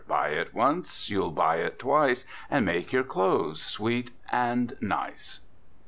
[0.07, 5.41] Buy it once, you'll buy it twice, And make your clothes sweet and nice!"